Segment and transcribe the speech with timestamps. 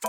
[0.00, 0.06] 大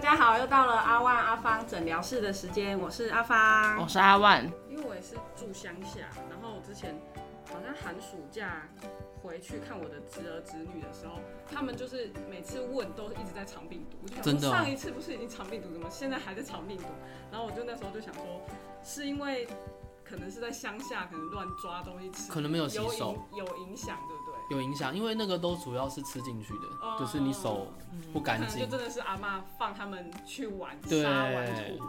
[0.00, 3.80] 家好，又到了阿万阿芳诊疗室的时间，我是阿芳。
[3.80, 7.00] 我是阿万，因为我也是住乡下，然后我之前
[7.52, 8.68] 好像寒暑假
[9.22, 11.20] 回去看我的侄儿侄女的时候，
[11.50, 14.50] 他们就是每次问都一直在肠病毒，我就想说真的哦。
[14.50, 16.84] 上一次不是已经肠病毒，怎么现在还在肠病毒？
[17.30, 18.40] 然后我就那时候就想说，
[18.82, 19.46] 是因为
[20.04, 24.56] 可能是在乡下，可能乱抓东西吃，可能没有洗有手影有影响，对不对？
[24.56, 26.96] 有影响，因为那个都主要是吃进去的，哦。
[26.98, 27.68] 就是你手
[28.12, 28.60] 不干净。
[28.60, 31.02] 就，真的是阿妈放他们去玩对。
[31.02, 31.84] 沙玩土，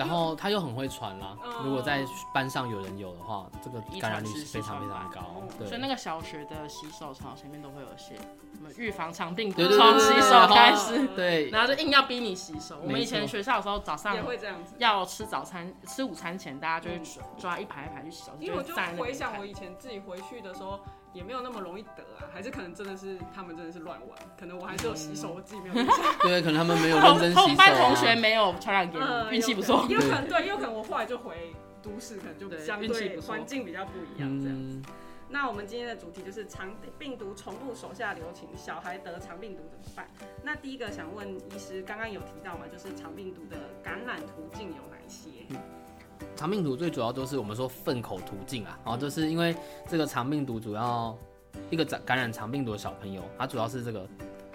[0.00, 1.62] 然后他又很会传啦嗯。
[1.62, 5.42] 如果在班上有人有的话，这个感染率是非常非常高。
[5.58, 8.14] 对所以那个小学的洗手槽前面都会有写
[8.54, 12.78] 什么预防肠病毒，对对对从洗手开对始，对，然后就硬要逼你洗手。
[12.82, 14.74] 我们以前学校的时候早上也会这样子。
[14.78, 20.80] 要吃早餐、吃午餐前，大家就会抓抓一排一排去洗手，因为我就回想我以前自己回去的时候，
[21.12, 25.74] 也没有那么容易得啊，还是可能真的是他们真的是乱玩，可能我还是有洗手，我自己没有。
[26.22, 28.16] 对，可能他们没有认真 洗手同班同学啊。
[28.16, 28.98] 没有传染给
[29.34, 29.84] 运气不错。
[29.88, 34.56] 也有可能对，也有可能我后来就回都市，可能就对相对运气不错环境比较不一样这样。
[34.56, 34.82] 子，
[35.28, 40.08] 那我们今天的主题就是肠病毒重复手下留情，小孩得肠病毒怎么办？
[40.42, 45.30] 那第一个想问医师，刚刚有提到嘛，就是肠病毒的感染途径有哪一些？
[46.36, 49.54] 肠病毒最主要都是我们说粪口途径啊，然后就是因为
[49.88, 51.16] 这个肠病毒主要
[51.70, 54.06] 一个感感染肠病毒的小朋友，他主要是这个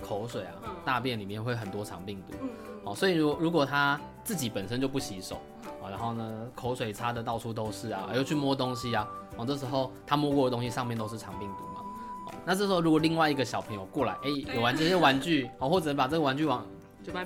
[0.01, 2.33] 口水啊嗯、大便里面会很多肠病毒。
[2.41, 2.49] 嗯，
[2.85, 5.35] 哦，所以如如果他自己本身就不洗手
[5.83, 9.07] 啊，然后呢口水擦的到处都是啊，又去摸东西啊，
[9.37, 11.81] 哦，这时候他摸过的东西上面都是肠病毒嘛。
[12.27, 16.65] 哦，那这时候如果另外一个小朋友过来，哎、有玩这些玩具，哦，或者把这个玩具往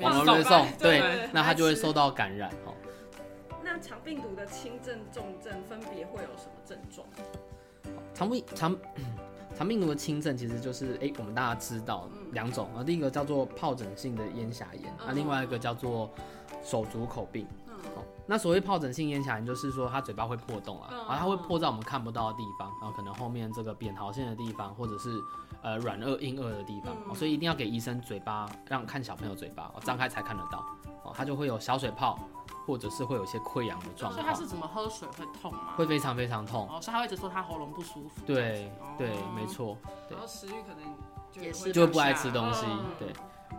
[0.02, 2.50] 往送楼送，对对对，那他就会受到感染。
[2.66, 2.74] 哦，
[3.80, 7.08] 那肠病毒的轻症、重症分别会有什么症状？
[8.14, 8.76] 肠病肠
[9.56, 16.10] 肠病毒的轻症其实就是哎、我们大家知道两种啊，第一个叫做疱疹性的咽峡炎，那、嗯另外一个叫做
[16.62, 17.48] 手足口病。
[17.68, 17.74] 嗯。
[17.96, 25.22] 哦，那所谓疱疹性咽峡炎，就是说它嘴巴会破洞啊，嗯然后它会破在我们看不到的地方，然后可能后面这个扁桃腺的地方，或者是
[25.62, 27.12] 呃软腭、硬腭的地方、嗯。
[27.12, 30.60] 哦，所以一定要给医生嘴巴让看小朋友嘴巴哦张开才看得到
[31.04, 32.20] 哦，它就会有小水泡，
[32.70, 35.74] 或者是会有一些溃疡的状况所以他，是怎么喝水会痛吗？
[35.76, 36.70] 会非常非常痛。
[36.70, 38.22] 哦，所以他会一直说他喉咙不舒服。
[38.28, 39.76] 对对哦，没错。
[40.08, 40.96] 然后食欲可能
[41.32, 42.86] 就也是会就不爱吃东西嗯。
[43.00, 43.12] 对，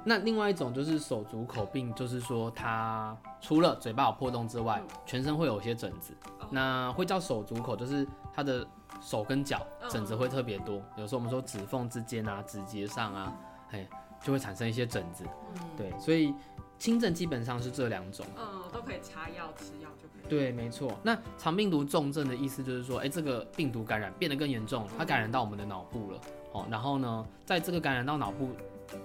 [0.04, 6.16] 那另外一种就是手足口病，就是说他除了嘴巴有破洞之外，全身会有一些疹子。
[6.38, 8.65] 哦那会叫手足口，就是他的
[9.00, 10.81] 手跟脚嗯疹子会特别多。
[10.97, 13.32] 有时候我们说指缝之间啊、指节上啊，
[13.72, 13.88] 哎，
[14.22, 15.25] 就会产生一些疹子。
[15.54, 16.34] 嗯，对，所以
[16.78, 18.25] 轻症基本上是这两种。
[18.38, 20.28] 嗯，都可以擦药吃药就可以。
[20.28, 20.98] 对，没错。
[21.03, 26.20] 那肠病毒重症的意思就是说，哎，这个病毒感染变得更严重，它感染到我们的脑部了。
[26.53, 28.50] 哦，然后呢，在这个感染到脑部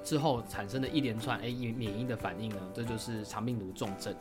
[0.04, 4.16] 之后产生的一连串哎免疫的反应呢，这就是肠病毒重症。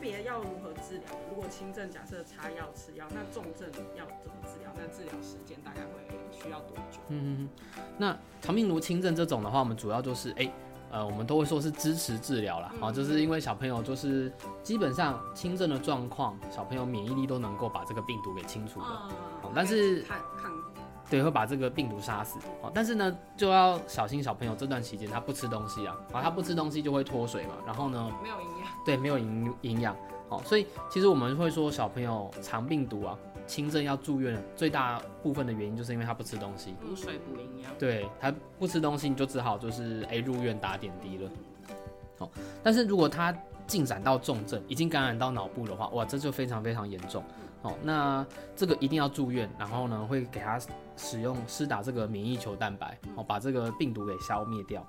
[0.00, 1.04] 别要如何治疗？
[1.28, 4.72] 如果轻症假设擦药吃药，那重症要怎么治疗？
[4.76, 6.98] 那治疗时间大概会需要多久？
[7.08, 7.48] 嗯，
[7.96, 10.50] 那长病毒轻症这种的话，我们主要就是哎。
[10.90, 14.32] 呃，我们都会说是支持治疗啦，啊、嗯就是因为小朋友就是
[14.62, 18.86] 基本上轻症的状况，小朋友免疫力都能够把这个病毒给清除的。
[19.54, 20.02] 但是
[21.10, 22.38] 对，会把这个病毒杀死。
[22.62, 28.57] 哦，但是呢，就要小心小朋友这段期间他不吃东西啊，啊，他不吃东西就会脱水嘛，然后呢，没有营养。
[28.84, 29.96] 对，没有营营养。
[30.30, 36.74] 哦，所以其实我们会说小朋友肠病毒啊，轻症要住院，最大部分的原因就是因为他不吃东西。
[36.86, 37.72] 补水补营养。
[37.78, 41.30] 对他不吃东西，你就只好就是哎、入院打点滴了。
[42.18, 42.30] 哦，
[42.62, 43.34] 但是如果他
[43.66, 47.24] 进展到重症，已经感染到脑部的话，哇，这就非常非常严重。
[47.62, 50.60] 哦，那这个一定要住院，然后呢会给他
[50.96, 54.86] 使用施打这个免疫球蛋白，哦，把这个病毒给消灭掉。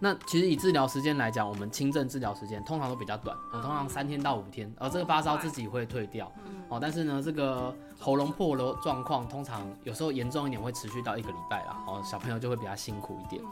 [0.00, 6.30] 那其实以治疗时间来讲，我们轻症治疗时间通常都比较短，哦，通常三天到五天，而这个发烧自己会退掉。
[6.68, 11.76] 哦，但是呢，这个喉咙破的状况，通常有时候严重一点会持续到一个礼拜啦。
[11.86, 13.42] 哦，小朋友就会比较辛苦一点。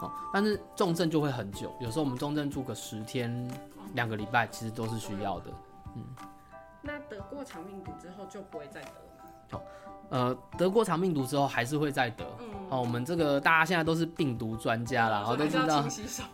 [0.00, 3.50] 哦，但是重症就会很久，有时候我们重症住个十天、
[3.94, 5.50] 两个礼拜，其实都是需要的。
[5.96, 6.02] 嗯
[6.84, 8.88] 那得过肠病毒之后就不会再得
[9.52, 9.60] 吗？
[10.08, 12.24] 呃，得过肠病毒之后还是会再得。
[12.72, 15.84] 嗯，哦，我们这个大家现在都是病毒专家啦，然后都知道。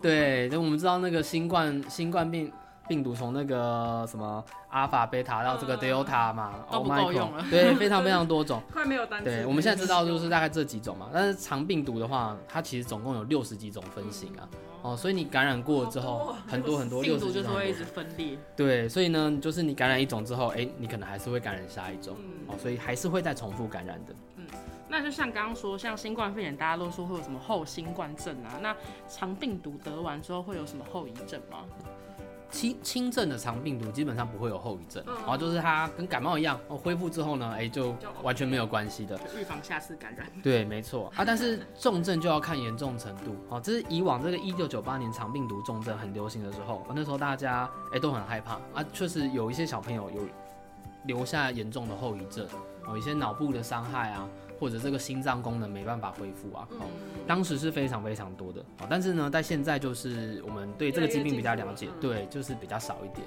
[0.00, 2.52] 对，就我们知道那个新冠新冠病
[2.87, 8.62] 病毒从那个什么阿尔法、贝塔到这个嗯 Delta 嘛都不够用了对，非常非常多种。
[8.73, 9.25] 快没有单词。
[9.26, 14.49] 对，我们现在知道就是大概这几种嘛，但是长病毒的话，它其实总共有六十几种分型啊。
[14.81, 18.38] 哦，所以你感染过之后，很多很多病毒六十几种就是会一直分裂。
[18.56, 24.14] 对，所以呢，就是你感染一种之后，哎、你可能还是会感染下一种，嗯哦，所以还是会再重复感染的。
[24.88, 28.58] 那就像刚刚说，像新冠肺炎，大家都说会有什么后新冠症啊？
[28.61, 28.75] 那
[29.08, 31.64] 肠病毒得完之后会有什么后遗症吗？
[32.50, 39.19] 轻轻症的肠病毒基本上不会有后遗症，嗯然后就是它跟感冒一样，哦，恢复之后呢，哎、就就完全没有关系的。
[39.19, 40.26] 就预防下次感染。
[40.43, 43.37] 对，没错啊，但是重症就要看严重程度。
[43.50, 50.23] 哦，这是以往这个一九九八年肠病毒重症很流行的时候，那时候大家哎、都很害怕啊，确实有一些小朋友有
[51.05, 52.46] 留下严重的后遗症，
[52.88, 56.87] 哦，一些脑部的伤害啊，或者这个心脏功能没办法恢复啊，哦，
[57.26, 63.26] 当时是非常非常多的哦，但是呢，在现在就是我们对这个疾病比较了解对，就是比较少一点。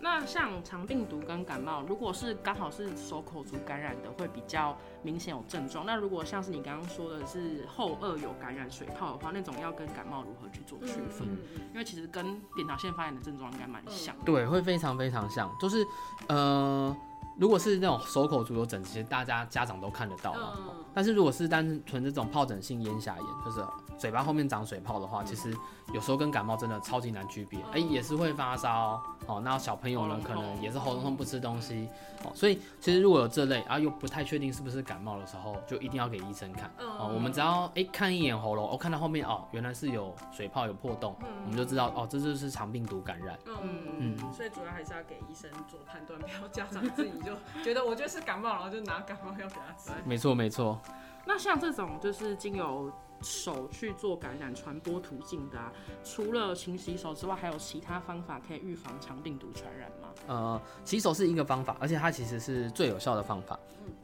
[0.00, 5.86] 那像肠病毒跟感冒，如果是刚好是手口足感染的，会比较明显有症状。
[5.86, 11.26] 那如果像是你刚刚说的是后颚有感染水泡的话，那种要跟感冒如何去做区分？
[11.26, 11.38] 嗯
[11.72, 14.14] 因为其实跟扁桃腺发炎的症状应该蛮像。
[14.26, 15.82] 对，会非常非常像，就是
[16.28, 16.94] 呃，
[17.36, 20.52] 如果是那种手口足有疹，其实大家家长都看得到嘛。
[20.56, 23.60] 嗯但是如果是单纯这种疱疹性咽峡炎，就是
[23.98, 25.52] 嘴巴后面长水泡的话，其实
[25.92, 27.60] 有时候跟感冒真的超级难区别。
[27.72, 29.40] 哎、也是会发烧哦。
[29.44, 31.88] 那小朋友呢可能也是喉咙痛不吃东西
[32.24, 32.32] 哦。
[32.34, 37.10] 所以其实如果有这类啊，又不太确定是不是感冒的时候，就一定要给医生看哦。
[37.12, 41.14] 我们只要哎、看一眼喉咙，哦看到后面哦，原来是有水泡有破洞，
[41.44, 43.38] 我们就知道哦，这就是肠病毒感染。
[43.46, 43.56] 嗯
[43.98, 47.32] 嗯，所以主要还是要给医生做判断，不要家长自己就
[47.62, 49.90] 觉得我就是感冒，然后就拿感冒药给他吃。
[50.04, 50.80] 没错没错。
[51.26, 52.92] 那像这种就是经由
[53.24, 55.72] 手去做感染传播途径的、啊，
[56.04, 60.08] 除了勤洗手之外，还有其他方法可以预防肠病毒传染吗？
[60.26, 63.58] 呃，洗手是一个方法，而且它其实是最有效的方法。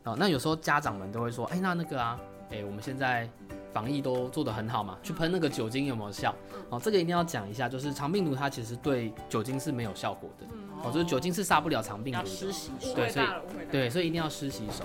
[0.05, 2.19] 哦，那有时候家长们都会说，哎、那那个啊，
[2.51, 3.29] 哎、我们现在
[3.73, 6.35] 防疫都做得很好嘛，去喷那个酒精有没有效？
[6.71, 10.47] 哦，这个一定要讲一下，就是肠病毒它其实对酒精是没有效果的。
[10.83, 12.27] 哦，就是酒精是杀不了肠病毒的。
[12.27, 12.95] 湿洗手。
[12.95, 13.27] 对所以。
[13.71, 14.85] 对，所以一定要湿洗手。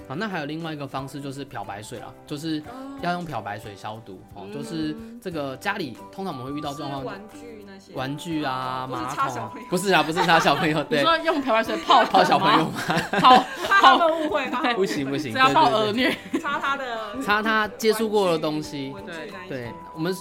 [0.00, 2.62] 好，好，那还有另外一个方式就是漂白水啦，就是
[3.00, 4.20] 要用漂白水消毒。
[4.34, 12.72] 哦，就是这个家里通常我们会遇到状况，玩具那些玩具啊、不是马桶啊擦小朋友，不是啊，不是擦小朋友，你 对，说用漂白水泡泡小朋友吗？
[13.20, 13.36] 泡？
[13.36, 16.40] 泡怕他们误会，怕他们误会不行不行，只要泡对对对耳虐。
[16.40, 18.90] 擦他的擦他接触过的东西。
[18.90, 20.14] 文具那一些对我们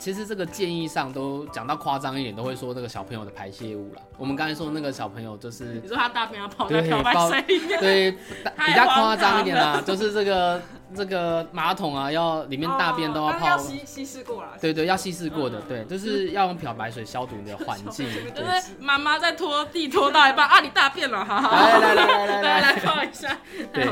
[0.00, 4.00] 其实这个建议上都讲到夸张一点，都会说那个小朋友的排泄物啦。
[4.16, 8.12] 我们刚才说那个小朋友就是你说他大便要泡在对漂白水里面，对
[8.66, 10.60] 比较夸张一点啦，就是这个
[10.96, 13.58] 这个马桶啊，要里面大便都要泡哦要。
[13.58, 14.48] 稀稀释过了。
[14.60, 18.08] 对对，要稀释过的，嗯对，就是要用漂白水消毒你的环境。
[18.08, 23.36] 就 对就是妈妈在拖地拖到一半 啊，你大便了，哈哈，来来来来来来来，一下，
[23.72, 23.86] 对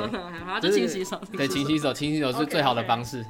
[0.47, 1.21] 好，就勤洗手。
[1.37, 3.25] 对，勤洗手，勤洗手是最好的方式。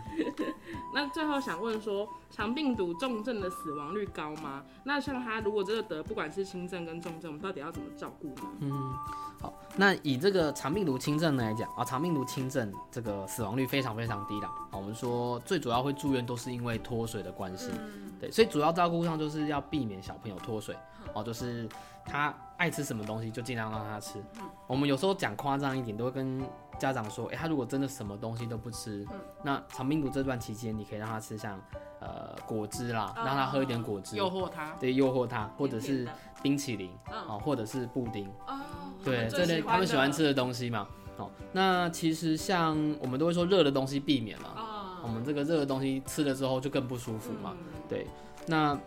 [0.99, 4.65] 那最后想问说，肠病毒重症的死亡率高吗？
[4.83, 8.43] 那像他如果真的得，不管是轻症跟重症，我们到底要怎么照顾呢？
[8.62, 8.93] 嗯
[9.41, 14.47] 好，那以这个肠病毒轻症来讲啊，肠病毒轻症这个死亡率非常非常低的。
[14.49, 17.71] 啊，我们说最主要会住院都是因为脱水的关系，
[18.19, 20.77] 对，所以主要照顾上就是要避免小朋友脱水，
[21.12, 21.69] 哦，就是
[22.05, 24.21] 他爱吃什么东西就尽量让他吃。
[24.67, 26.43] 我们有时候讲夸张一点，都会跟
[26.78, 29.06] 家长说，诶，他如果真的什么东西都不吃，
[29.42, 31.61] 那长病毒这段期间，你可以让他吃像
[32.00, 36.06] 呃果汁啦，让他喝一点果汁，诱惑他，对，诱惑他，或者是
[36.42, 38.28] 冰淇淋，嗯哦，或者是布丁。
[38.47, 38.61] 哦，
[39.04, 40.87] 对，这类他们喜欢吃的的东西嘛。
[41.16, 47.56] 哦，那其实像我们都会说热的东西避免了，啊我们这个热的东西吃了之后就更不舒服嘛。
[47.88, 48.06] 对，
[48.47, 48.78] 那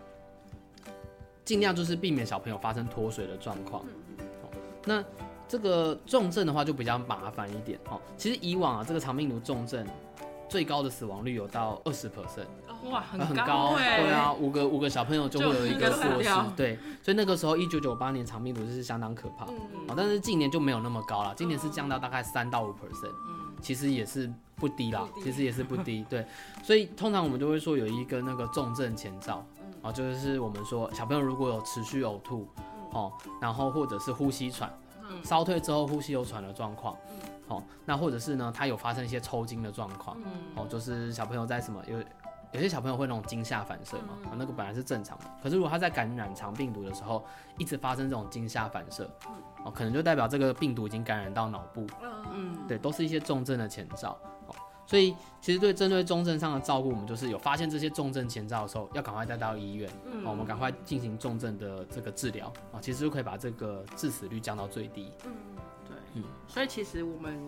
[1.43, 3.83] 尽量就是避免小朋友发生脱水的状况。
[3.83, 4.49] 哦，
[4.85, 5.03] 那
[5.51, 7.99] 这个重症的话就比较麻烦一点哦。
[8.15, 9.85] 其实以往啊，这个长病毒重症
[10.47, 12.45] 最高的死亡率有到二十 percent。
[12.89, 19.57] 哇，很很高哎、对啊，五个五个小朋友就会有一个过世，对，所以那个时候一九九八年长病毒就是相当可怕，嗯。
[19.89, 23.11] 哦，但是近年就没有那么高了，今年是降到大概三到五 percent，
[23.61, 25.23] 其实也是不低啦，低。
[25.23, 26.25] 其实也是不低，对，
[26.63, 29.45] 所以通常我们就会说有一个那个重症前兆，
[29.81, 32.47] 哦，就是我们说小朋友如果有持续呕吐，
[32.93, 34.73] 哦，然后或者是呼吸喘，
[35.23, 36.95] 烧退之后呼吸有喘的状况，
[37.47, 40.17] 哦，那或者是呢他有发生一些抽筋的状况，
[40.55, 41.97] 哦，就是小朋友在什么有。
[42.53, 45.25] 有些小朋友会那种惊吓反射嘛，啊，那个本来是正常的。
[45.41, 47.25] 可是如果他在感染肠病毒的时候，
[47.57, 49.09] 一直发生这种惊吓反射，
[49.63, 51.87] 哦，可能就代表这个病毒已经感染到脑部，
[52.33, 54.17] 嗯，对，都是一些重症的前兆。
[54.47, 54.55] 哦，
[54.91, 60.25] 所以其实对针对重症上的照顾，我们就是有发现这些重症前兆的时候，要赶快带到医院，嗯。
[60.25, 65.09] 哦，我们赶快进行重症的这个治疗啊，其实就可以把这个致死率降到最低。
[65.23, 65.31] 嗯，
[65.87, 66.23] 对，嗯。
[66.45, 67.39] 所以其实我们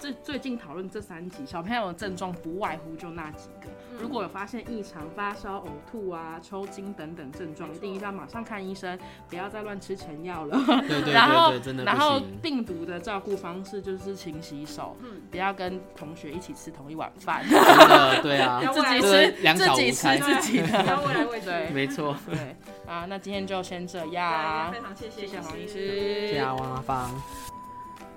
[0.00, 3.66] 这最近讨论这三集，小朋友的症状不外乎就那几个。
[3.66, 10.56] 嗯如果有发现异常、发烧、呕吐啊、抽筋等等症状，没错一定要马上看医生，不要再乱吃成药了。
[10.88, 12.18] 对对 然后对对，真的然后。
[12.40, 20.84] 病毒的照顾方式就是勤洗手，嗯不要跟同学一起吃同一碗饭，真的，对啊， 要自己吃自两小无己吃自己的。
[20.86, 21.44] 要喂来喂去。
[21.46, 22.16] 对没错。
[22.24, 22.56] 对
[22.88, 27.49] 啊，那今天就先这对样非，常谢谢黄医医师，谢谢啊，王阿芳。